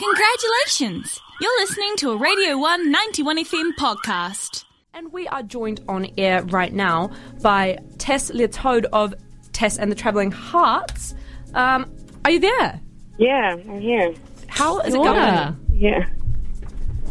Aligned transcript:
Congratulations! 0.00 1.20
You're 1.42 1.60
listening 1.60 1.94
to 1.96 2.12
a 2.12 2.16
Radio 2.16 2.56
1 2.56 2.90
91 2.90 3.36
FM 3.44 3.72
podcast. 3.78 4.64
And 4.94 5.12
we 5.12 5.28
are 5.28 5.42
joined 5.42 5.82
on 5.90 6.06
air 6.16 6.42
right 6.44 6.72
now 6.72 7.10
by 7.42 7.78
Tess 7.98 8.30
Leotoad 8.30 8.86
of 8.94 9.12
Tess 9.52 9.76
and 9.76 9.92
the 9.92 9.94
Travelling 9.94 10.30
Hearts. 10.30 11.14
Um, 11.52 11.94
are 12.24 12.30
you 12.30 12.40
there? 12.40 12.80
Yeah, 13.18 13.56
I'm 13.56 13.78
here. 13.78 14.14
How 14.48 14.80
is 14.80 14.94
it 14.94 14.96
Order. 14.96 15.12
going? 15.12 15.66
Yeah. 15.74 16.06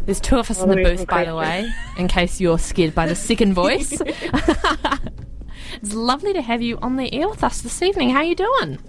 There's 0.05 0.19
two 0.19 0.39
of 0.39 0.49
us 0.49 0.59
in 0.59 0.69
the 0.69 0.77
booth, 0.77 1.05
by 1.05 1.25
the 1.25 1.35
way, 1.35 1.69
in 1.95 2.07
case 2.07 2.41
you're 2.41 2.57
scared 2.57 2.95
by 2.95 3.05
the 3.05 3.13
second 3.13 3.53
voice. 3.63 4.01
it's 4.01 5.93
lovely 5.93 6.33
to 6.33 6.41
have 6.41 6.63
you 6.63 6.79
on 6.81 6.95
the 6.95 7.13
air 7.13 7.29
with 7.29 7.43
us 7.43 7.61
this 7.61 7.83
evening. 7.83 8.09
How 8.09 8.21
are 8.21 8.23
you 8.23 8.35
doing? 8.35 8.79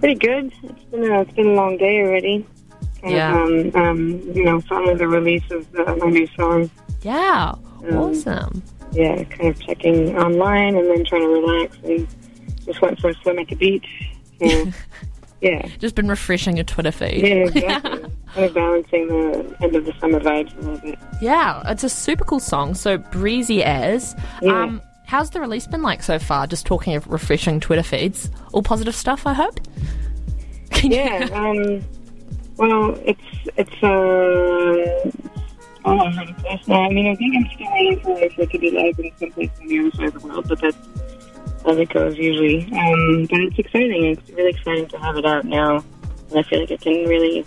Pretty 0.00 0.16
good. 0.16 0.52
It's 0.64 0.84
been 0.86 1.04
a, 1.04 1.20
it's 1.20 1.32
been 1.34 1.46
a 1.46 1.52
long 1.52 1.76
day 1.76 2.00
already. 2.00 2.44
Yeah. 3.04 3.34
Of, 3.34 3.76
um, 3.76 3.82
um, 3.82 4.20
you 4.34 4.44
know, 4.44 4.60
following 4.62 4.98
the 4.98 5.08
release 5.08 5.48
of 5.50 5.70
the, 5.72 5.84
my 5.96 6.10
new 6.10 6.26
song. 6.28 6.70
Yeah, 7.02 7.54
awesome. 7.92 8.62
Yeah, 8.92 9.22
kind 9.24 9.48
of 9.48 9.60
checking 9.60 10.16
online 10.18 10.76
and 10.76 10.88
then 10.88 11.04
trying 11.04 11.22
to 11.22 11.28
relax 11.28 11.76
and 11.84 12.06
just 12.64 12.80
went 12.82 13.00
for 13.00 13.10
a 13.10 13.14
swim 13.14 13.38
at 13.38 13.48
the 13.48 13.54
beach. 13.54 13.86
So, 14.40 14.72
yeah. 15.40 15.66
Just 15.78 15.94
been 15.94 16.08
refreshing 16.08 16.56
your 16.56 16.64
Twitter 16.64 16.92
feed. 16.92 17.24
Yeah, 17.26 17.34
exactly. 17.46 18.10
kind 18.34 18.46
of 18.46 18.54
balancing 18.54 19.08
the 19.08 19.56
end 19.62 19.76
of 19.76 19.84
the 19.84 19.94
summer 20.00 20.20
vibes 20.20 20.56
a 20.58 20.60
little 20.60 20.78
bit. 20.78 20.98
Yeah, 21.22 21.62
it's 21.70 21.84
a 21.84 21.88
super 21.88 22.24
cool 22.24 22.40
song. 22.40 22.74
So 22.74 22.98
breezy 22.98 23.62
as. 23.62 24.14
Yeah. 24.42 24.62
Um, 24.62 24.82
how's 25.06 25.30
the 25.30 25.40
release 25.40 25.66
been 25.66 25.82
like 25.82 26.02
so 26.02 26.18
far? 26.18 26.46
Just 26.46 26.66
talking 26.66 26.94
of 26.96 27.06
refreshing 27.06 27.60
Twitter 27.60 27.82
feeds. 27.82 28.30
All 28.52 28.62
positive 28.62 28.94
stuff, 28.94 29.26
I 29.26 29.34
hope. 29.34 29.60
Yeah. 30.82 31.28
Um, 31.32 31.82
well, 32.60 32.94
it's 33.06 33.20
it's 33.56 33.82
uh, 33.82 35.10
all 35.82 36.02
over 36.02 36.24
the 36.26 36.34
place 36.40 36.68
now. 36.68 36.82
I 36.82 36.90
mean, 36.90 37.06
I 37.06 37.14
think 37.14 37.34
I'm 37.34 37.50
still 37.54 37.72
waiting 37.72 38.00
for, 38.00 38.34
for 38.34 38.42
it 38.42 38.50
to 38.50 38.58
be 38.58 38.70
live 38.70 38.98
in 38.98 39.10
some 39.16 39.30
place 39.30 39.50
on 39.60 39.66
the 39.66 39.78
other 39.78 39.90
side 39.92 40.06
of 40.08 40.12
the 40.20 40.28
world, 40.28 40.46
but 40.46 40.60
that's 40.60 40.76
as 41.66 41.78
it 41.78 41.88
goes 41.88 42.18
usually. 42.18 42.64
Um, 42.64 43.26
but 43.30 43.40
it's 43.40 43.58
exciting. 43.58 44.04
It's 44.04 44.30
really 44.30 44.50
exciting 44.50 44.88
to 44.88 44.98
have 44.98 45.16
it 45.16 45.24
out 45.24 45.46
now, 45.46 45.82
and 46.28 46.38
I 46.38 46.42
feel 46.42 46.60
like 46.60 46.70
I 46.70 46.76
can 46.76 47.08
really 47.08 47.46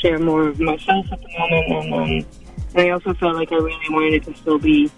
share 0.00 0.18
more 0.18 0.48
of 0.48 0.58
myself 0.58 1.04
at 1.12 1.20
the 1.20 1.38
moment. 1.38 1.84
And, 1.84 1.94
um, 1.94 2.26
and 2.74 2.80
I 2.80 2.90
also 2.90 3.12
felt 3.12 3.36
like 3.36 3.52
I 3.52 3.56
really 3.56 3.90
wanted 3.90 4.24
to 4.24 4.34
still 4.36 4.58
be 4.58 4.90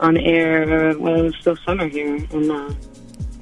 on 0.00 0.18
air 0.18 0.92
when 0.98 1.16
it 1.16 1.22
was 1.22 1.36
still 1.40 1.56
summer 1.64 1.88
here, 1.88 2.14
and 2.14 2.50
uh, 2.52 2.74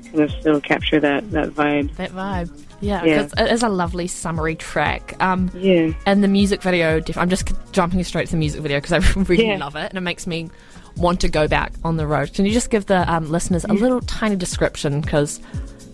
kind 0.04 0.20
of 0.20 0.30
still 0.30 0.60
capture 0.60 1.00
that 1.00 1.28
that 1.32 1.48
vibe. 1.50 1.92
That 1.96 2.12
vibe. 2.12 2.65
Yeah, 2.80 3.04
Yeah. 3.04 3.28
it 3.38 3.50
is 3.52 3.62
a 3.62 3.68
lovely 3.68 4.06
summery 4.06 4.54
track. 4.54 5.14
Um, 5.20 5.50
Yeah. 5.54 5.90
and 6.04 6.22
the 6.22 6.28
music 6.28 6.62
video, 6.62 7.00
def- 7.00 7.16
I'm 7.16 7.30
just 7.30 7.50
jumping 7.72 8.02
straight 8.04 8.26
to 8.26 8.32
the 8.32 8.38
music 8.38 8.60
video 8.60 8.78
because 8.80 8.92
I 8.92 9.20
really 9.22 9.46
Yeah. 9.48 9.56
love 9.58 9.76
it 9.76 9.88
and 9.90 9.96
it 9.98 10.02
makes 10.02 10.26
me 10.26 10.50
want 10.96 11.20
to 11.20 11.28
go 11.28 11.48
back 11.48 11.72
on 11.84 11.96
the 11.96 12.06
road. 12.06 12.32
Can 12.34 12.44
you 12.46 12.52
just 12.52 12.70
give 12.70 12.86
the 12.86 13.10
um, 13.12 13.30
listeners 13.30 13.64
a 13.64 13.72
little 13.72 14.00
tiny 14.00 14.36
description 14.36 15.00
because 15.00 15.40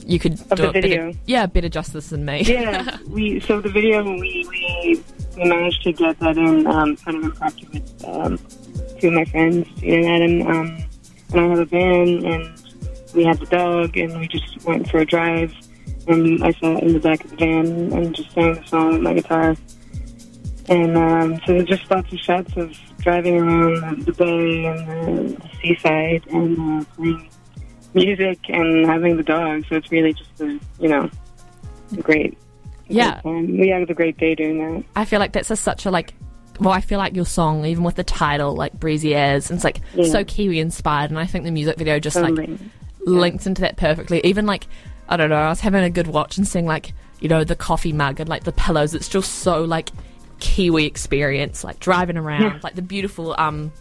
you 0.06 0.18
could 0.18 0.32
Of 0.50 0.56
do 0.56 0.62
the 0.62 0.68
it 0.68 0.72
better, 0.74 0.88
video? 0.88 1.12
yeah, 1.26 1.46
better 1.46 1.68
justice 1.68 2.08
than 2.08 2.24
me. 2.24 2.42
yeah, 2.42 2.96
we 3.08 3.38
so 3.40 3.60
the 3.60 3.68
video 3.68 4.02
we 4.04 4.46
we, 4.50 5.02
we 5.36 5.44
managed 5.48 5.82
to 5.84 5.92
get 5.92 6.18
that 6.20 6.36
in 6.36 6.66
um, 6.66 6.96
kind 6.96 7.16
of 7.18 7.24
impromptu 7.24 7.66
with 7.72 8.04
um, 8.06 8.38
two 9.00 9.08
of 9.08 9.14
my 9.14 9.24
friends, 9.26 9.66
Gina 9.80 10.08
and 10.08 10.42
Adam, 10.42 10.56
um, 10.56 10.84
and 11.32 11.40
I 11.40 11.48
have 11.48 11.58
a 11.60 11.64
van, 11.64 12.24
and 12.26 12.50
we 13.14 13.24
had 13.24 13.38
the 13.38 13.46
dog, 13.46 13.96
and 13.96 14.18
we 14.20 14.26
just 14.28 14.64
went 14.64 14.88
for 14.90 14.98
a 14.98 15.04
drive, 15.04 15.52
and 16.08 16.42
I 16.44 16.50
sat 16.52 16.82
in 16.82 16.92
the 16.94 17.00
back 17.00 17.24
of 17.24 17.30
the 17.30 17.36
van 17.36 17.66
and 17.92 18.14
just 18.14 18.32
sang 18.32 18.54
the 18.54 18.64
song 18.66 18.92
with 18.92 19.02
my 19.02 19.14
guitar, 19.14 19.56
and 20.68 20.96
um, 20.96 21.36
so 21.46 21.52
there's 21.54 21.64
just 21.68 21.90
lots 21.90 22.12
of 22.12 22.18
shots 22.18 22.56
of 22.56 22.76
driving 23.00 23.38
around 23.40 24.04
the 24.04 24.12
bay 24.12 24.64
and 24.66 25.36
the 25.36 25.50
seaside 25.60 26.22
and 26.28 26.58
uh, 26.82 26.84
playing 26.96 27.28
music 27.94 28.38
and 28.48 28.86
having 28.86 29.16
the 29.16 29.22
dog. 29.22 29.64
So 29.68 29.76
it's 29.76 29.90
really 29.90 30.12
just 30.12 30.40
a 30.40 30.58
you 30.80 30.88
know 30.88 31.10
a 31.96 32.00
great 32.00 32.38
Yeah. 32.88 33.20
um, 33.24 33.58
we 33.58 33.68
had 33.68 33.88
a 33.90 33.94
great 33.94 34.16
day 34.18 34.34
doing 34.34 34.58
that. 34.58 34.84
I 34.96 35.04
feel 35.04 35.18
like 35.20 35.32
that's 35.32 35.50
a, 35.50 35.56
such 35.56 35.84
a 35.86 35.90
like. 35.90 36.14
Well, 36.60 36.72
I 36.72 36.80
feel 36.82 36.98
like 36.98 37.16
your 37.16 37.24
song, 37.24 37.64
even 37.64 37.82
with 37.82 37.96
the 37.96 38.04
title, 38.04 38.54
like 38.54 38.74
breezy 38.78 39.14
As, 39.14 39.50
and 39.50 39.56
it's 39.56 39.64
like 39.64 39.80
Yeah. 39.94 40.04
so 40.04 40.22
Kiwi 40.22 40.60
inspired, 40.60 41.10
and 41.10 41.18
I 41.18 41.26
think 41.26 41.44
the 41.44 41.50
music 41.50 41.76
video 41.78 41.98
just 41.98 42.16
Totally. 42.16 42.46
like 42.46 42.60
links 43.04 43.46
into 43.46 43.62
that 43.62 43.76
perfectly. 43.76 44.20
Even 44.24 44.46
like 44.46 44.66
I 45.08 45.16
don't 45.16 45.30
know, 45.30 45.36
I 45.36 45.48
was 45.48 45.60
having 45.60 45.82
a 45.84 45.90
good 45.90 46.06
watch 46.06 46.38
and 46.38 46.46
seeing 46.46 46.66
like 46.66 46.92
you 47.20 47.28
know 47.28 47.44
the 47.44 47.56
coffee 47.56 47.92
mug 47.92 48.18
and 48.20 48.28
like 48.28 48.44
the 48.44 48.52
pillows. 48.52 48.94
It's 48.94 49.08
just 49.08 49.36
so 49.40 49.62
like 49.64 49.90
Kiwi 50.40 50.86
experience, 50.86 51.62
like 51.64 51.78
driving 51.80 52.16
around, 52.16 52.42
Yeah. 52.42 52.58
like 52.62 52.74
the 52.74 52.82
beautiful 52.82 53.34
um 53.38 53.72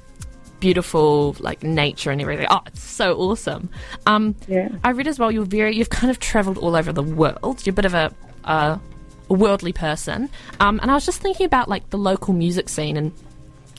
beautiful 0.60 1.36
like 1.40 1.64
nature 1.64 2.12
and 2.12 2.22
everything. 2.22 2.48
Oh, 2.50 2.62
it's 2.68 2.84
so 2.84 3.18
awesome. 3.18 3.70
Um, 4.06 4.36
Yeah. 4.48 4.70
I 4.84 4.92
read 4.92 5.08
as 5.08 5.18
well. 5.18 5.32
You're 5.32 5.46
very 5.46 5.76
you've 5.76 5.90
kind 5.90 6.12
of 6.12 6.20
travelled 6.20 6.58
all 6.58 6.76
over 6.76 6.94
the 6.94 7.04
world. 7.04 7.66
You're 7.66 7.72
a 7.74 7.76
bit 7.76 7.86
of 7.86 7.94
a 7.94 8.14
uh, 8.44 8.78
a 9.30 9.34
worldly 9.34 9.74
person. 9.74 10.30
Um, 10.60 10.80
and 10.82 10.92
I 10.92 10.94
was 10.94 11.06
just 11.06 11.22
thinking 11.22 11.46
about 11.46 11.68
like 11.70 11.90
the 11.90 11.98
local 11.98 12.34
music 12.34 12.70
scene 12.70 12.98
and 12.98 13.12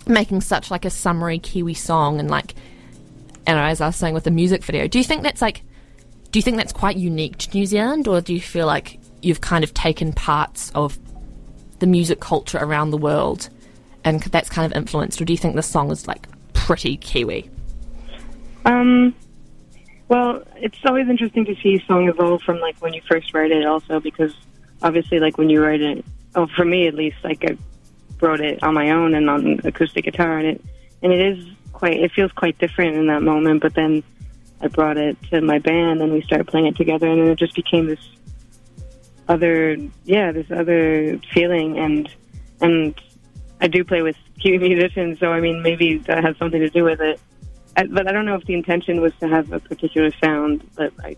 making 0.07 0.41
such 0.41 0.71
like 0.71 0.85
a 0.85 0.91
summery 0.91 1.39
Kiwi 1.39 1.75
song 1.75 2.19
and 2.19 2.29
like 2.31 2.55
and 3.47 3.59
as 3.59 3.81
I 3.81 3.87
was 3.87 3.97
saying 3.97 4.15
with 4.15 4.25
the 4.25 4.31
music 4.31 4.65
video, 4.65 4.87
do 4.89 4.99
you 4.99 5.05
think 5.05 5.23
that's 5.23 5.43
like 5.43 5.63
do 6.33 6.39
you 6.39 6.43
think 6.43 6.57
that's 6.57 6.73
quite 6.73 6.97
unique 6.97 7.39
to 7.39 7.51
New 7.51 7.67
Zealand 7.67 8.09
or 8.09 8.21
do 8.21 8.35
you 8.35 8.41
feel 8.41 8.67
like 8.67 8.99
you've 9.21 9.41
kind 9.41 9.63
of 9.63 9.73
taken 9.73 10.13
parts 10.13 10.73
of 10.75 10.99
the 11.79 11.87
music 11.87 12.21
culture 12.21 12.59
around 12.59 12.91
the 12.91 12.99
world 12.99 13.49
and 14.05 14.21
that's 14.23 14.49
kind 14.49 14.71
of 14.71 14.77
influenced 14.77 15.21
or 15.21 15.25
do 15.25 15.33
you 15.33 15.37
think 15.37 15.55
the 15.55 15.63
song 15.63 15.91
is 15.91 16.09
like 16.09 16.27
pretty 16.55 16.97
Kiwi? 16.97 17.49
Um, 18.65 19.15
well, 20.09 20.43
it's 20.57 20.79
always 20.85 21.09
interesting 21.09 21.45
to 21.47 21.55
see 21.57 21.77
a 21.77 21.85
song 21.87 22.09
evolve 22.09 22.43
from 22.43 22.61
like 22.61 22.77
when 22.81 22.93
you 22.93 23.03
first 23.09 23.33
write 23.35 23.51
it, 23.51 23.67
also 23.67 24.01
because 24.01 24.35
obviously, 24.83 25.19
like 25.21 25.39
when 25.39 25.51
you 25.51 25.63
write 25.63 25.81
it, 25.81 26.05
oh, 26.35 26.47
for 26.47 26.65
me 26.65 26.87
at 26.87 26.95
least, 26.95 27.17
like 27.25 27.45
I 27.45 27.57
wrote 28.21 28.41
it 28.41 28.63
on 28.63 28.75
my 28.75 28.91
own 28.91 29.15
and 29.15 29.29
on 29.29 29.61
acoustic 29.65 30.05
guitar, 30.05 30.39
and 30.39 30.49
it 30.49 30.65
and 31.03 31.13
it 31.13 31.21
is 31.21 31.47
quite, 31.73 31.99
it 31.99 32.13
feels 32.13 32.31
quite 32.33 32.59
different 32.59 32.97
in 32.97 33.07
that 33.07 33.23
moment. 33.23 33.63
But 33.63 33.75
then 33.75 34.03
I 34.63 34.69
brought 34.69 34.97
it 34.97 35.17
to 35.31 35.41
my 35.41 35.59
band, 35.59 36.01
and 36.03 36.13
we 36.13 36.23
started 36.23 36.47
playing 36.47 36.67
it 36.67 36.77
together, 36.77 37.09
and 37.09 37.21
then 37.21 37.29
it 37.29 37.39
just 37.39 37.55
became 37.55 37.87
this 37.87 38.01
other, 39.29 39.77
yeah, 40.05 40.33
this 40.33 40.51
other 40.51 41.19
feeling, 41.33 41.79
and 41.79 42.09
and 42.61 42.95
I 43.61 43.67
do 43.67 43.85
play 43.85 44.03
with 44.03 44.17
Kiwi 44.41 44.59
musicians, 44.59 45.19
so 45.19 45.33
I 45.33 45.41
mean, 45.41 45.63
maybe 45.63 45.99
that 45.99 46.23
has 46.25 46.37
something 46.37 46.61
to 46.61 46.71
do 46.71 46.85
with 46.85 47.01
it. 47.01 47.21
I, 47.77 47.87
but 47.87 48.07
I 48.07 48.13
don't 48.13 48.25
know 48.25 48.35
if 48.35 48.45
the 48.45 48.55
intention 48.55 49.01
was 49.01 49.13
to 49.21 49.29
have 49.29 49.53
a 49.53 49.59
particular 49.59 50.11
sound 50.23 50.69
that 50.77 50.93
I 51.03 51.17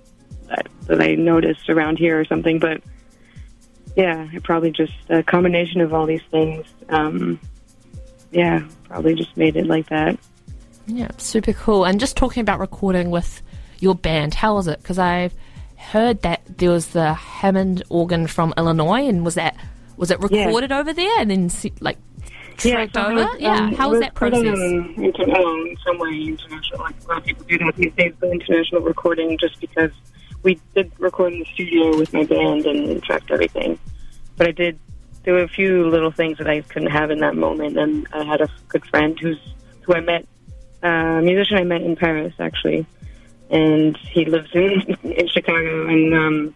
that, 0.48 0.68
that 0.86 1.02
I 1.02 1.14
noticed 1.14 1.68
around 1.68 1.98
here 1.98 2.18
or 2.18 2.24
something. 2.24 2.58
But 2.58 2.82
yeah, 3.96 4.28
it 4.32 4.42
probably 4.42 4.70
just 4.70 4.92
a 5.08 5.22
combination 5.22 5.80
of 5.80 5.92
all 5.92 6.06
these 6.06 6.22
things. 6.30 6.66
Um, 6.88 7.40
yeah, 8.30 8.66
probably 8.84 9.14
just 9.14 9.36
made 9.36 9.56
it 9.56 9.66
like 9.66 9.88
that. 9.88 10.18
Yeah, 10.86 11.10
super 11.18 11.52
cool. 11.52 11.84
And 11.84 11.98
just 11.98 12.16
talking 12.16 12.40
about 12.40 12.60
recording 12.60 13.10
with 13.10 13.42
your 13.80 13.94
band, 13.94 14.34
how 14.34 14.54
was 14.54 14.66
it? 14.68 14.80
Because 14.82 14.98
I've 14.98 15.34
heard 15.76 16.22
that 16.22 16.42
there 16.46 16.70
was 16.70 16.88
the 16.88 17.14
Hammond 17.14 17.82
organ 17.88 18.26
from 18.26 18.52
Illinois, 18.56 19.06
and 19.08 19.24
was 19.24 19.34
that 19.34 19.56
was 19.96 20.10
it 20.10 20.18
Yeah. 20.30 20.46
recorded 20.46 20.72
over 20.72 20.92
there 20.92 21.20
and 21.20 21.30
then 21.30 21.50
like 21.80 21.98
tracked 22.56 22.94
so 22.94 23.02
over? 23.06 23.14
was, 23.14 23.36
yeah, 23.40 23.56
um, 23.56 23.74
how 23.74 23.88
it 23.88 23.92
was 23.92 24.00
that 24.00 24.14
process? 24.14 24.40
on, 24.46 24.94
inter- 24.96 25.22
in 25.24 25.76
some 25.84 25.98
way 25.98 26.22
international. 26.22 26.80
Like 26.80 26.94
a 27.04 27.08
lot 27.08 27.18
of 27.18 27.24
people 27.24 27.44
do 27.48 27.58
that 27.58 27.76
these 27.76 27.92
days, 27.94 28.12
but 28.18 28.30
international 28.30 28.80
recording 28.82 29.38
just 29.38 29.60
because 29.60 29.90
we 30.42 30.60
did 30.74 30.90
record 30.98 31.32
in 31.32 31.40
the 31.40 31.46
studio 31.46 31.96
with 31.96 32.12
my 32.12 32.24
band 32.24 32.66
and 32.66 33.02
tracked 33.02 33.30
everything. 33.30 33.78
But 34.36 34.48
I 34.48 34.50
did. 34.50 34.78
There 35.22 35.32
were 35.34 35.42
a 35.42 35.48
few 35.48 35.88
little 35.88 36.10
things 36.10 36.36
that 36.38 36.48
I 36.48 36.60
couldn't 36.60 36.90
have 36.90 37.10
in 37.10 37.18
that 37.20 37.34
moment, 37.34 37.78
and 37.78 38.06
I 38.12 38.24
had 38.24 38.42
a 38.42 38.48
good 38.68 38.84
friend 38.86 39.18
who's 39.18 39.38
who 39.82 39.94
I 39.94 40.00
met, 40.00 40.26
a 40.84 41.22
musician 41.22 41.58
I 41.58 41.64
met 41.64 41.82
in 41.82 41.96
Paris 41.96 42.34
actually, 42.38 42.86
and 43.50 43.96
he 43.96 44.24
lives 44.24 44.50
in 44.54 44.96
in 45.02 45.28
Chicago, 45.28 45.88
and 45.88 46.14
um, 46.14 46.54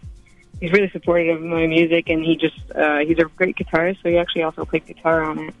he's 0.59 0.71
really 0.71 0.89
supportive 0.89 1.37
of 1.37 1.43
my 1.43 1.67
music, 1.67 2.09
and 2.09 2.23
he 2.23 2.35
just 2.35 2.59
uh, 2.75 2.99
he's 2.99 3.19
a 3.19 3.25
great 3.25 3.55
guitarist, 3.55 4.01
so 4.01 4.09
he 4.09 4.17
actually 4.17 4.43
also 4.43 4.65
played 4.65 4.85
guitar 4.85 5.23
on 5.23 5.39
it. 5.39 5.55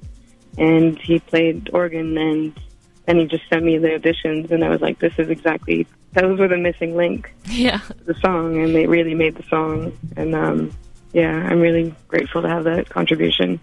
And 0.57 0.99
he 0.99 1.19
played 1.19 1.69
organ. 1.73 2.17
And 2.17 2.59
then 3.05 3.17
he 3.17 3.25
just 3.25 3.47
sent 3.49 3.63
me 3.63 3.77
the 3.77 3.89
auditions. 3.89 4.51
And 4.51 4.63
I 4.63 4.69
was 4.69 4.81
like, 4.81 4.99
this 4.99 5.13
is 5.17 5.29
exactly 5.29 5.87
those 6.13 6.39
were 6.39 6.47
the 6.47 6.57
missing 6.57 6.95
link. 6.95 7.31
Yeah, 7.45 7.81
the 8.05 8.15
song. 8.15 8.61
And 8.61 8.75
they 8.75 8.87
really 8.87 9.15
made 9.15 9.35
the 9.35 9.43
song. 9.43 9.97
And 10.17 10.35
um 10.35 10.71
yeah, 11.13 11.31
I'm 11.31 11.59
really 11.59 11.95
grateful 12.07 12.41
to 12.41 12.49
have 12.49 12.65
that 12.65 12.89
contribution. 12.89 13.59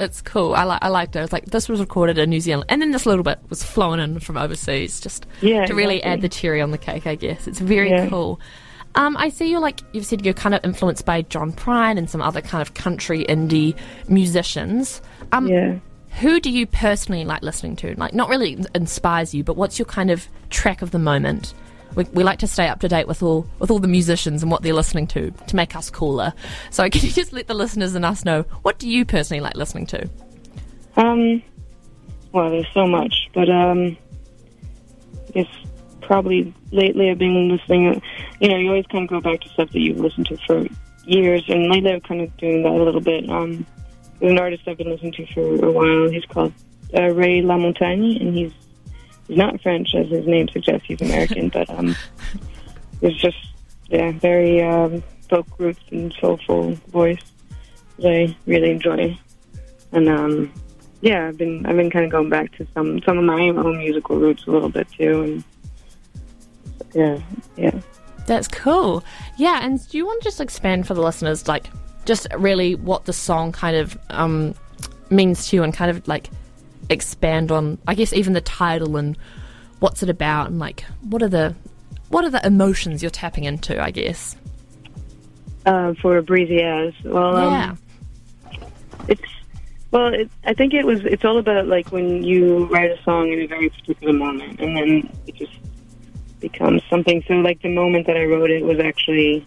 It's 0.00 0.20
cool. 0.22 0.54
I 0.54 0.64
like 0.64 0.78
I 0.82 0.88
liked 0.88 1.16
it. 1.16 1.20
It's 1.20 1.32
like 1.32 1.46
this 1.46 1.68
was 1.68 1.80
recorded 1.80 2.18
in 2.18 2.30
New 2.30 2.40
Zealand, 2.40 2.66
and 2.68 2.80
then 2.82 2.90
this 2.92 3.06
little 3.06 3.22
bit 3.24 3.38
was 3.48 3.62
flown 3.62 3.98
in 4.00 4.20
from 4.20 4.36
overseas, 4.36 5.00
just 5.00 5.26
Yeah, 5.40 5.66
to 5.66 5.74
really 5.74 5.96
exactly. 5.96 6.12
add 6.12 6.20
the 6.22 6.28
cherry 6.28 6.60
on 6.60 6.70
the 6.70 6.78
cake. 6.78 7.06
I 7.06 7.14
guess 7.14 7.46
it's 7.46 7.58
very 7.60 7.90
Yeah. 7.90 8.08
cool. 8.08 8.40
Um, 8.94 9.16
I 9.16 9.28
see 9.28 9.50
you're 9.50 9.60
like 9.60 9.80
you've 9.92 10.06
said 10.06 10.24
you're 10.24 10.34
kind 10.34 10.54
of 10.54 10.64
influenced 10.64 11.04
by 11.04 11.22
John 11.22 11.52
Prine 11.52 11.98
and 11.98 12.08
some 12.08 12.22
other 12.22 12.40
kind 12.40 12.62
of 12.62 12.74
country 12.74 13.24
indie 13.28 13.74
musicians. 14.08 15.00
Um, 15.32 15.46
Yeah. 15.48 15.74
Who 16.20 16.40
do 16.40 16.50
you 16.50 16.66
personally 16.66 17.24
like 17.24 17.42
listening 17.42 17.76
to? 17.76 17.94
Like, 17.96 18.12
not 18.12 18.28
really 18.28 18.58
inspires 18.74 19.34
you, 19.34 19.44
but 19.44 19.56
what's 19.56 19.78
your 19.78 19.86
kind 19.86 20.10
of 20.10 20.26
track 20.50 20.82
of 20.82 20.90
the 20.90 20.98
moment? 20.98 21.54
We, 21.94 22.04
we 22.12 22.22
like 22.22 22.38
to 22.40 22.46
stay 22.46 22.68
up 22.68 22.80
to 22.80 22.88
date 22.88 23.08
with 23.08 23.22
all 23.22 23.46
with 23.58 23.70
all 23.70 23.78
the 23.78 23.88
musicians 23.88 24.42
and 24.42 24.50
what 24.52 24.62
they're 24.62 24.74
listening 24.74 25.06
to 25.08 25.30
to 25.30 25.56
make 25.56 25.74
us 25.74 25.90
cooler. 25.90 26.32
So, 26.70 26.88
can 26.90 27.02
you 27.02 27.10
just 27.10 27.32
let 27.32 27.46
the 27.46 27.54
listeners 27.54 27.94
and 27.94 28.04
us 28.04 28.24
know 28.24 28.42
what 28.62 28.78
do 28.78 28.88
you 28.88 29.04
personally 29.04 29.40
like 29.40 29.56
listening 29.56 29.86
to? 29.86 30.08
Um, 30.96 31.42
well, 32.32 32.50
there's 32.50 32.66
so 32.74 32.86
much, 32.86 33.28
but 33.32 33.48
um, 33.48 33.96
I 35.28 35.32
guess 35.32 35.46
probably 36.00 36.52
lately 36.72 37.10
I've 37.10 37.18
been 37.18 37.48
listening. 37.48 38.02
You 38.40 38.48
know, 38.48 38.56
you 38.56 38.68
always 38.68 38.86
kind 38.86 39.04
of 39.04 39.10
go 39.10 39.20
back 39.20 39.40
to 39.40 39.48
stuff 39.50 39.70
that 39.70 39.78
you've 39.78 39.98
listened 39.98 40.26
to 40.26 40.36
for 40.46 40.66
years, 41.04 41.44
and 41.48 41.70
lately 41.70 41.92
I'm 41.92 42.00
kind 42.00 42.20
of 42.20 42.36
doing 42.36 42.62
that 42.62 42.72
a 42.72 42.82
little 42.82 43.00
bit. 43.00 43.28
Um, 43.30 43.66
there's 44.20 44.32
an 44.32 44.38
artist 44.38 44.64
I've 44.66 44.78
been 44.78 44.90
listening 44.90 45.12
to 45.12 45.26
for 45.32 45.64
a 45.64 45.70
while. 45.70 46.10
He's 46.10 46.24
called 46.24 46.52
uh, 46.94 47.08
Ray 47.14 47.40
LaMontagne, 47.42 48.20
and 48.20 48.34
he's 48.34 48.52
not 49.28 49.60
French 49.60 49.94
as 49.94 50.08
his 50.08 50.26
name 50.26 50.48
suggests. 50.48 50.86
He's 50.86 51.00
American, 51.00 51.48
but 51.48 51.68
um, 51.70 51.96
he's 53.00 53.16
just 53.16 53.38
yeah, 53.88 54.12
very 54.12 54.62
um, 54.62 55.02
folk 55.28 55.46
roots 55.58 55.80
and 55.90 56.12
soulful 56.20 56.72
voice 56.88 57.22
that 57.98 58.12
I 58.12 58.36
really 58.46 58.70
enjoy. 58.70 59.18
And 59.92 60.08
um, 60.08 60.52
yeah, 61.00 61.28
I've 61.28 61.38
been 61.38 61.64
I've 61.66 61.76
been 61.76 61.90
kind 61.90 62.04
of 62.04 62.10
going 62.10 62.28
back 62.28 62.52
to 62.56 62.66
some 62.74 63.00
some 63.02 63.18
of 63.18 63.24
my 63.24 63.48
own 63.48 63.78
musical 63.78 64.16
roots 64.16 64.46
a 64.46 64.50
little 64.50 64.68
bit 64.68 64.88
too, 64.90 65.22
and 65.22 65.44
yeah, 66.94 67.20
yeah. 67.56 67.80
That's 68.26 68.48
cool. 68.48 69.02
Yeah, 69.38 69.60
and 69.62 69.86
do 69.88 69.96
you 69.96 70.04
want 70.04 70.20
to 70.22 70.28
just 70.28 70.40
expand 70.40 70.86
for 70.86 70.92
the 70.92 71.00
listeners, 71.00 71.48
like, 71.48 71.70
just 72.04 72.26
really 72.36 72.74
what 72.74 73.06
the 73.06 73.12
song 73.12 73.52
kind 73.52 73.74
of 73.74 73.96
um, 74.10 74.54
means 75.08 75.48
to 75.48 75.56
you 75.56 75.62
and 75.62 75.72
kind 75.72 75.90
of 75.90 76.06
like 76.06 76.28
expand 76.90 77.50
on, 77.50 77.78
I 77.86 77.94
guess, 77.94 78.12
even 78.12 78.32
the 78.32 78.40
title 78.40 78.96
and 78.96 79.16
what's 79.80 80.02
it 80.02 80.10
about 80.10 80.48
and 80.48 80.58
like 80.58 80.84
what 81.02 81.22
are 81.22 81.28
the 81.28 81.54
what 82.08 82.24
are 82.24 82.30
the 82.30 82.44
emotions 82.46 83.02
you're 83.02 83.10
tapping 83.10 83.44
into, 83.44 83.80
I 83.82 83.90
guess. 83.90 84.36
Uh, 85.66 85.92
for 86.00 86.20
breezy 86.22 86.62
as 86.62 86.94
well. 87.04 87.36
Um, 87.36 87.52
yeah. 87.52 87.76
it's 89.08 89.22
well, 89.90 90.12
it, 90.12 90.30
I 90.44 90.52
think 90.54 90.74
it 90.74 90.84
was. 90.84 91.00
It's 91.04 91.24
all 91.24 91.38
about 91.38 91.66
like 91.66 91.92
when 91.92 92.22
you 92.22 92.66
write 92.66 92.90
a 92.90 93.02
song 93.02 93.32
in 93.32 93.40
a 93.40 93.46
very 93.46 93.70
particular 93.70 94.12
moment, 94.12 94.60
and 94.60 94.76
then 94.76 95.16
it 95.26 95.34
just 95.34 95.52
becomes 96.40 96.82
something. 96.90 97.22
So, 97.26 97.34
like 97.34 97.62
the 97.62 97.74
moment 97.74 98.06
that 98.06 98.16
I 98.16 98.24
wrote 98.24 98.50
it 98.50 98.64
was 98.64 98.78
actually, 98.80 99.46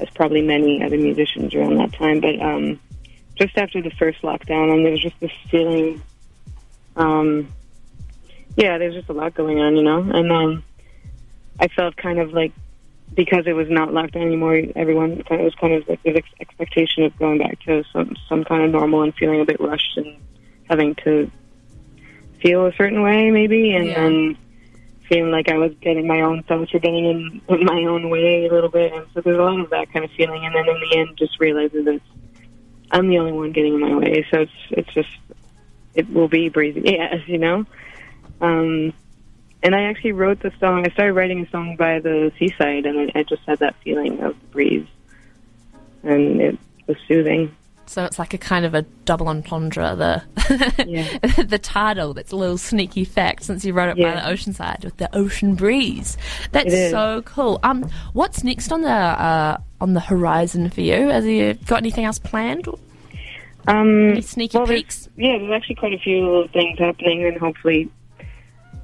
as 0.00 0.08
probably 0.10 0.42
many 0.42 0.82
other 0.82 0.96
musicians 0.96 1.54
around 1.54 1.76
that 1.76 1.92
time, 1.92 2.20
but 2.20 2.40
um, 2.40 2.80
just 3.34 3.56
after 3.58 3.82
the 3.82 3.90
first 3.90 4.22
lockdown, 4.22 4.72
and 4.72 4.84
there 4.84 4.92
was 4.92 5.02
just 5.02 5.18
this 5.20 5.32
feeling. 5.50 6.02
Um, 6.96 7.52
yeah, 8.56 8.78
there's 8.78 8.94
just 8.94 9.08
a 9.08 9.12
lot 9.12 9.34
going 9.34 9.58
on, 9.60 9.76
you 9.76 9.82
know, 9.82 10.00
and 10.00 10.30
um, 10.30 10.64
I 11.58 11.68
felt 11.68 11.96
kind 11.96 12.18
of 12.18 12.32
like 12.32 12.52
because 13.14 13.46
it 13.46 13.52
was 13.52 13.68
not 13.68 13.92
locked 13.92 14.14
down 14.14 14.22
anymore, 14.22 14.60
everyone 14.74 15.22
kind 15.24 15.40
of 15.40 15.44
was 15.44 15.54
kind 15.54 15.74
of 15.74 15.86
like 15.88 16.02
this 16.02 16.16
ex- 16.16 16.28
expectation 16.40 17.04
of 17.04 17.16
going 17.18 17.38
back 17.38 17.60
to 17.62 17.84
some 17.92 18.16
some 18.28 18.44
kind 18.44 18.62
of 18.62 18.70
normal 18.70 19.02
and 19.02 19.14
feeling 19.14 19.40
a 19.40 19.44
bit 19.44 19.60
rushed 19.60 19.96
and 19.96 20.16
having 20.68 20.94
to 21.04 21.30
feel 22.42 22.66
a 22.66 22.72
certain 22.74 23.02
way, 23.02 23.30
maybe, 23.30 23.72
and 23.74 23.86
Yeah. 23.86 24.00
then 24.02 24.36
feeling 25.08 25.30
like 25.30 25.48
I 25.50 25.58
was 25.58 25.72
getting 25.80 26.06
my 26.06 26.22
own 26.22 26.42
thoughts 26.44 26.72
were 26.72 26.78
getting 26.78 27.04
in, 27.04 27.40
in 27.48 27.64
my 27.72 27.84
own 27.84 28.08
way 28.08 28.46
a 28.46 28.52
little 28.52 28.70
bit, 28.70 28.92
and 28.92 29.06
so 29.14 29.20
there's 29.20 29.38
a 29.38 29.42
lot 29.42 29.60
of 29.60 29.70
that 29.70 29.92
kind 29.92 30.04
of 30.04 30.10
feeling, 30.12 30.44
and 30.44 30.54
then 30.54 30.68
in 30.68 30.80
the 30.80 30.96
end, 30.98 31.16
just 31.18 31.38
realizing 31.40 31.84
that 31.84 32.00
I'm 32.90 33.08
the 33.08 33.18
only 33.18 33.32
one 33.32 33.52
getting 33.52 33.74
in 33.74 33.80
my 33.80 33.94
way, 33.94 34.26
so 34.30 34.40
it's 34.40 34.52
it's 34.70 34.94
just 34.94 35.08
it 35.94 36.10
will 36.12 36.28
be 36.28 36.48
breezy, 36.48 36.82
yes, 36.84 37.26
you 37.26 37.38
know. 37.38 37.64
Um, 38.40 38.92
and 39.62 39.74
I 39.74 39.82
actually 39.82 40.12
wrote 40.12 40.40
the 40.40 40.52
song. 40.58 40.84
I 40.86 40.90
started 40.92 41.12
writing 41.12 41.44
a 41.46 41.50
song 41.50 41.76
by 41.76 42.00
the 42.00 42.32
seaside, 42.38 42.86
and 42.86 43.10
I, 43.14 43.20
I 43.20 43.22
just 43.22 43.42
had 43.46 43.60
that 43.60 43.76
feeling 43.84 44.20
of 44.20 44.38
the 44.38 44.46
breeze, 44.46 44.86
and 46.02 46.40
it 46.40 46.58
was 46.86 46.96
soothing. 47.06 47.54
So 47.86 48.04
it's 48.04 48.18
like 48.18 48.32
a 48.32 48.38
kind 48.38 48.64
of 48.64 48.74
a 48.74 48.82
double 49.04 49.28
entendre, 49.28 49.94
the 49.94 50.84
Yeah. 50.86 51.42
the 51.42 51.58
title. 51.58 52.14
That's 52.14 52.32
a 52.32 52.36
little 52.36 52.56
sneaky 52.56 53.04
fact 53.04 53.44
since 53.44 53.64
you 53.64 53.72
wrote 53.72 53.90
it 53.90 54.02
by 54.02 54.14
the 54.14 54.26
ocean 54.26 54.52
side 54.54 54.82
with 54.84 54.96
the 54.96 55.14
ocean 55.14 55.54
breeze. 55.56 56.16
That's 56.52 56.72
so 56.72 57.22
cool. 57.26 57.60
Um, 57.62 57.88
what's 58.14 58.44
next 58.44 58.72
on 58.72 58.82
the 58.82 58.88
uh, 58.88 59.58
on 59.80 59.92
the 59.94 60.00
horizon 60.00 60.70
for 60.70 60.80
you? 60.80 61.08
Have 61.08 61.26
you 61.26 61.54
got 61.54 61.78
anything 61.78 62.04
else 62.04 62.18
planned? 62.18 62.66
Um, 63.66 64.10
Any 64.10 64.20
sneaky 64.22 64.58
well, 64.58 64.66
peeks? 64.66 65.08
Yeah, 65.16 65.38
there's 65.38 65.52
actually 65.52 65.76
quite 65.76 65.92
a 65.92 65.98
few 65.98 66.24
little 66.24 66.48
things 66.48 66.78
happening, 66.78 67.24
and 67.24 67.36
hopefully, 67.38 67.90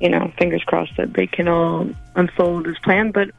you 0.00 0.08
know, 0.08 0.32
fingers 0.38 0.62
crossed 0.64 0.96
that 0.96 1.14
they 1.14 1.26
can 1.26 1.48
all 1.48 1.88
unfold 2.14 2.66
as 2.66 2.78
planned. 2.84 3.12
But 3.12 3.30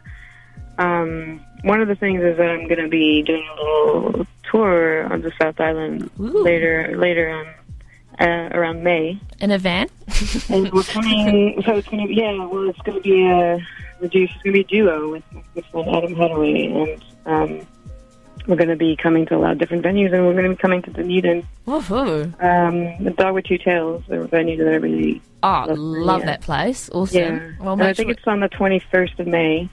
um, 0.78 1.40
one 1.64 1.82
of 1.82 1.88
the 1.88 1.96
things 1.96 2.22
is 2.22 2.38
that 2.38 2.50
I'm 2.50 2.68
going 2.68 2.84
to 2.84 2.90
be 2.90 3.22
doing 3.24 3.48
a 3.52 3.56
little 3.56 4.28
tour 4.50 5.12
on 5.12 5.22
the 5.22 5.32
South 5.40 5.60
Island 5.60 6.10
Ooh. 6.20 6.44
later, 6.44 6.96
later 6.98 7.30
on, 7.30 7.48
uh, 8.20 8.50
around 8.52 8.84
May. 8.84 9.20
In 9.40 9.52
a 9.52 9.58
van? 9.58 9.88
And 10.50 10.72
we're 10.72 10.84
coming, 10.84 11.62
so 11.66 11.78
it's 11.78 11.88
going 11.88 12.02
to 12.04 12.08
be, 12.08 12.16
yeah, 12.16 12.46
well, 12.46 12.70
it's 12.70 12.80
going 12.80 12.98
to 12.98 13.02
be 13.02 13.26
a 13.26 13.60
reduced, 14.00 14.34
it's 14.34 14.44
going 14.44 14.54
to 14.54 14.64
be 14.64 14.78
a 14.80 14.84
duo 14.84 15.12
with 15.12 15.24
my 15.32 15.44
good 15.54 15.66
friend 15.68 15.90
Adam 15.90 16.16
Hadaway, 16.16 16.94
and 16.94 17.04
um, 17.26 17.68
we're 18.48 18.56
going 18.56 18.70
to 18.70 18.76
be 18.76 18.96
coming 18.96 19.26
to 19.28 19.36
a 19.36 19.40
lot 19.40 19.52
of 19.54 19.58
different 19.60 19.84
venues, 19.84 20.14
and 20.14 20.26
we're 20.26 20.34
going 20.34 20.46
to 20.46 20.50
be 20.52 20.56
coming 20.56 20.82
to 20.84 20.92
Dunedin, 20.92 21.46
Woohoo! 21.68 22.24
um, 22.44 23.04
the 23.04 23.12
Dog 23.12 23.36
with 23.36 23.46
Two 23.46 23.58
Tails, 23.58 24.04
a 24.10 24.24
venue 24.26 24.58
that 24.58 24.68
I 24.72 24.76
really, 24.76 25.22
Oh, 25.44 25.66
love 25.70 26.22
yeah. 26.22 26.26
that 26.28 26.42
place. 26.42 26.90
Awesome. 26.92 27.18
yeah. 27.20 27.52
Well, 27.60 27.74
and 27.74 27.84
I 27.84 27.94
think 27.94 28.08
sure- 28.08 28.12
it's 28.18 28.28
on 28.28 28.40
the 28.40 28.50
21st 28.50 29.20
of 29.20 29.28
May. 29.28 29.70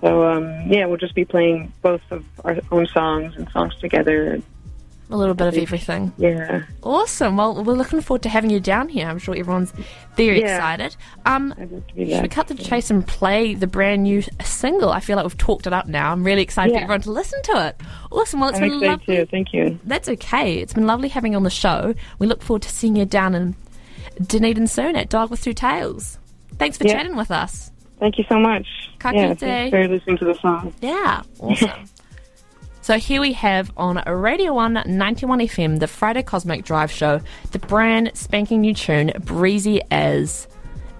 So, 0.00 0.24
um, 0.26 0.44
yeah, 0.72 0.86
we'll 0.86 0.96
just 0.96 1.14
be 1.14 1.26
playing 1.26 1.72
both 1.82 2.00
of 2.10 2.24
our 2.44 2.56
own 2.72 2.86
songs 2.86 3.34
and 3.36 3.46
songs 3.50 3.74
together. 3.80 4.40
A 5.10 5.16
little 5.16 5.34
bit 5.34 5.48
of 5.48 5.56
everything. 5.58 6.12
Yeah, 6.18 6.62
Awesome. 6.82 7.36
Well, 7.36 7.64
we're 7.64 7.74
looking 7.74 8.00
forward 8.00 8.22
to 8.22 8.28
having 8.28 8.50
you 8.50 8.60
down 8.60 8.88
here. 8.88 9.06
I'm 9.08 9.18
sure 9.18 9.34
everyone's 9.36 9.72
very 10.16 10.40
Yeah. 10.40 10.54
excited. 10.56 10.96
Um, 11.26 11.52
I'd 11.58 11.70
love 11.72 11.86
to 11.88 11.94
be 11.94 12.10
Should 12.12 12.22
we 12.22 12.28
cut 12.28 12.46
to 12.48 12.54
the 12.54 12.62
chase 12.62 12.90
and 12.90 13.06
play 13.06 13.54
the 13.54 13.66
brand 13.66 14.04
new 14.04 14.22
single? 14.42 14.90
I 14.90 15.00
feel 15.00 15.16
like 15.16 15.24
we've 15.24 15.36
talked 15.36 15.66
it 15.66 15.72
up 15.72 15.86
now. 15.88 16.12
I'm 16.12 16.22
really 16.24 16.42
excited 16.42 16.72
for 16.74 16.78
everyone 16.80 17.00
to 17.02 17.10
listen 17.10 17.42
to 17.42 17.66
it. 17.68 17.80
Awesome. 18.10 18.40
Well, 18.40 18.50
it's 18.50 18.58
I'm 18.60 18.68
been 18.68 18.80
lovely. 18.80 19.16
too. 19.16 19.26
Thank 19.26 19.52
you. 19.52 19.78
That's 19.84 20.08
okay. 20.08 20.58
It's 20.58 20.72
been 20.72 20.86
lovely 20.86 21.08
having 21.08 21.32
you 21.32 21.36
on 21.36 21.42
the 21.44 21.50
show. 21.50 21.94
We 22.18 22.26
look 22.26 22.42
forward 22.42 22.62
to 22.62 22.68
seeing 22.70 22.96
you 22.96 23.04
down 23.04 23.34
in 23.34 23.56
Dunedin 24.24 24.66
soon 24.66 24.96
at 24.96 25.08
Dog 25.08 25.30
with 25.30 25.42
Two 25.42 25.52
Tails. 25.54 26.18
Thanks 26.58 26.76
for 26.78 26.86
Yeah. 26.86 26.94
chatting 26.94 27.16
with 27.16 27.30
us. 27.30 27.70
Thank 27.98 28.16
you 28.18 28.24
so 28.28 28.38
much. 28.38 28.66
Ka 28.98 29.10
yeah, 29.10 29.34
thanks 29.34 29.70
for 29.70 29.88
listening 29.88 30.18
to 30.18 30.24
the 30.24 30.34
song. 30.34 30.72
Yeah, 30.80 31.22
awesome. 31.38 31.70
so 32.82 32.98
here 32.98 33.20
we 33.20 33.32
have 33.34 33.70
on 33.76 34.02
Radio 34.06 34.54
1 34.54 34.84
91 34.86 35.40
FM, 35.40 35.80
the 35.80 35.86
Friday 35.86 36.22
Cosmic 36.22 36.64
Drive 36.64 36.90
Show, 36.90 37.20
the 37.50 37.58
brand 37.58 38.12
spanking 38.14 38.62
new 38.62 38.74
tune, 38.74 39.12
Breezy 39.20 39.82
As. 39.90 40.48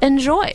Enjoy. 0.02 0.52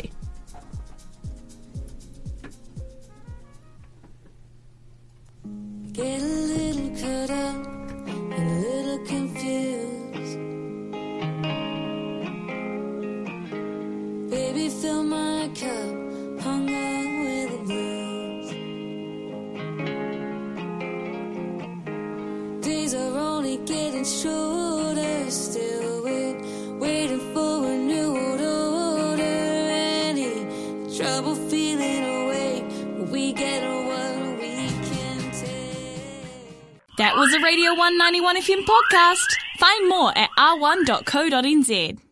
A 37.35 37.39
Radio 37.41 37.73
191 37.75 38.37
FM 38.37 38.63
podcast. 38.63 39.35
Find 39.57 39.89
more 39.89 40.17
at 40.17 40.29
r1.co.nz. 40.37 41.99